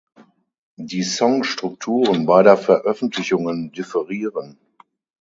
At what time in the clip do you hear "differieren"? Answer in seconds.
3.71-4.57